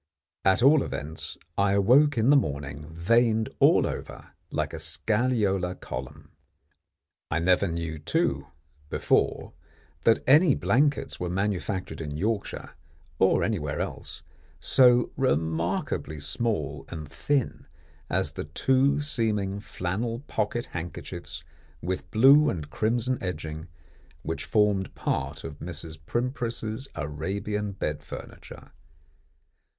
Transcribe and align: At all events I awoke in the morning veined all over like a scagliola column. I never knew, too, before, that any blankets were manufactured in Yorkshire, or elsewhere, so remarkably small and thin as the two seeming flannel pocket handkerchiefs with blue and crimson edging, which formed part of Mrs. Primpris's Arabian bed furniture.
At 0.43 0.63
all 0.63 0.81
events 0.81 1.37
I 1.59 1.73
awoke 1.73 2.17
in 2.17 2.31
the 2.31 2.35
morning 2.35 2.87
veined 2.91 3.49
all 3.59 3.85
over 3.85 4.31
like 4.49 4.73
a 4.73 4.79
scagliola 4.79 5.79
column. 5.79 6.31
I 7.29 7.37
never 7.37 7.67
knew, 7.67 7.99
too, 7.99 8.47
before, 8.89 9.53
that 10.03 10.23
any 10.25 10.55
blankets 10.55 11.19
were 11.19 11.29
manufactured 11.29 12.01
in 12.01 12.17
Yorkshire, 12.17 12.71
or 13.19 13.43
elsewhere, 13.43 13.95
so 14.59 15.11
remarkably 15.17 16.19
small 16.19 16.83
and 16.89 17.07
thin 17.07 17.67
as 18.09 18.31
the 18.31 18.45
two 18.45 19.01
seeming 19.01 19.59
flannel 19.59 20.21
pocket 20.21 20.65
handkerchiefs 20.73 21.43
with 21.79 22.09
blue 22.09 22.49
and 22.49 22.71
crimson 22.71 23.21
edging, 23.21 23.67
which 24.23 24.45
formed 24.45 24.95
part 24.95 25.43
of 25.43 25.59
Mrs. 25.59 25.99
Primpris's 26.07 26.87
Arabian 26.95 27.73
bed 27.73 28.01
furniture. 28.01 28.71